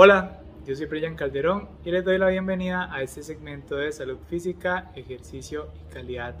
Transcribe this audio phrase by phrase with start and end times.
[0.00, 4.18] Hola, yo soy Brian Calderón y les doy la bienvenida a este segmento de salud
[4.28, 6.36] física, ejercicio y calidad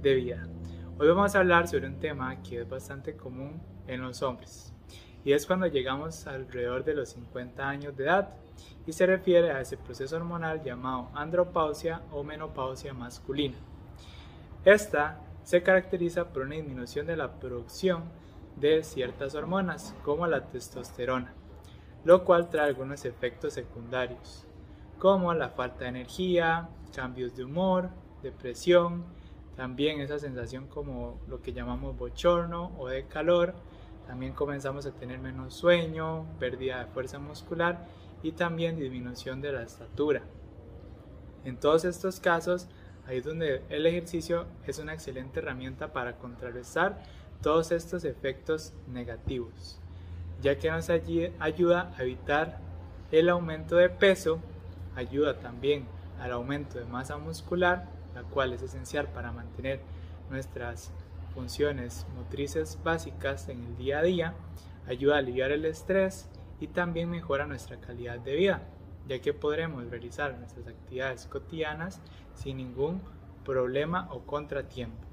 [0.00, 0.48] de vida.
[0.98, 4.72] Hoy vamos a hablar sobre un tema que es bastante común en los hombres
[5.22, 8.30] y es cuando llegamos alrededor de los 50 años de edad
[8.86, 13.58] y se refiere a ese proceso hormonal llamado andropausia o menopausia masculina.
[14.64, 18.04] Esta se caracteriza por una disminución de la producción
[18.56, 21.34] de ciertas hormonas como la testosterona
[22.04, 24.46] lo cual trae algunos efectos secundarios,
[24.98, 27.88] como la falta de energía, cambios de humor,
[28.22, 29.04] depresión,
[29.56, 33.54] también esa sensación como lo que llamamos bochorno o de calor,
[34.06, 37.86] también comenzamos a tener menos sueño, pérdida de fuerza muscular
[38.22, 40.22] y también disminución de la estatura.
[41.44, 42.68] En todos estos casos,
[43.06, 47.02] ahí es donde el ejercicio es una excelente herramienta para contrarrestar
[47.40, 49.80] todos estos efectos negativos
[50.44, 52.58] ya que nos ayuda a evitar
[53.10, 54.40] el aumento de peso,
[54.94, 55.86] ayuda también
[56.20, 59.80] al aumento de masa muscular, la cual es esencial para mantener
[60.28, 60.92] nuestras
[61.32, 64.34] funciones motrices básicas en el día a día,
[64.86, 66.28] ayuda a aliviar el estrés
[66.60, 68.68] y también mejora nuestra calidad de vida,
[69.08, 72.02] ya que podremos realizar nuestras actividades cotidianas
[72.34, 73.00] sin ningún
[73.46, 75.06] problema o contratiempo.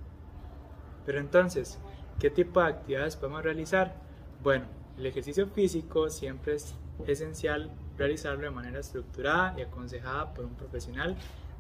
[1.06, 1.80] Pero entonces,
[2.20, 3.96] ¿qué tipo de actividades podemos realizar?
[4.44, 6.76] Bueno, el ejercicio físico siempre es
[7.08, 11.16] esencial realizarlo de manera estructurada y aconsejada por un profesional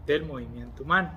[0.06, 1.12] del movimiento humano.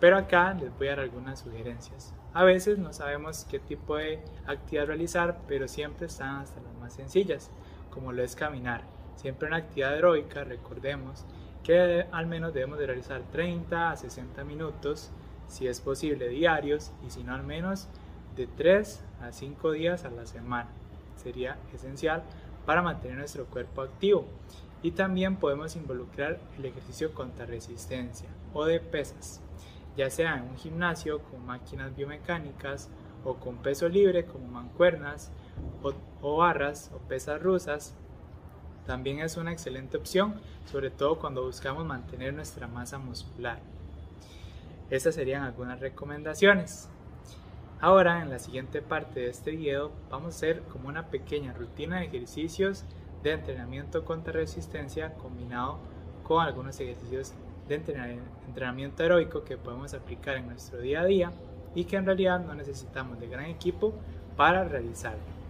[0.00, 2.14] Pero acá les voy a dar algunas sugerencias.
[2.34, 6.94] A veces no sabemos qué tipo de actividad realizar, pero siempre están hasta las más
[6.94, 7.50] sencillas,
[7.90, 8.82] como lo es caminar.
[9.16, 11.24] Siempre una actividad aeróbica, recordemos
[11.62, 15.10] que al menos debemos de realizar 30 a 60 minutos,
[15.46, 17.88] si es posible diarios, y si no al menos
[18.34, 20.70] de 3 a 5 días a la semana
[21.22, 22.22] sería esencial
[22.66, 24.26] para mantener nuestro cuerpo activo.
[24.82, 29.40] Y también podemos involucrar el ejercicio contra resistencia o de pesas,
[29.96, 32.88] ya sea en un gimnasio con máquinas biomecánicas
[33.24, 35.30] o con peso libre como mancuernas
[36.20, 37.94] o, barras o pesas rusas.
[38.86, 40.40] También es una excelente opción,
[40.70, 43.60] sobre todo cuando buscamos mantener nuestra masa muscular.
[44.90, 46.88] Estas serían algunas recomendaciones.
[47.82, 51.98] Ahora en la siguiente parte de este video vamos a hacer como una pequeña rutina
[51.98, 52.84] de ejercicios
[53.24, 55.80] de entrenamiento contra resistencia combinado
[56.22, 57.34] con algunos ejercicios
[57.66, 57.74] de
[58.46, 61.32] entrenamiento aeróbico que podemos aplicar en nuestro día a día
[61.74, 63.92] y que en realidad no necesitamos de gran equipo
[64.36, 65.41] para realizarlo.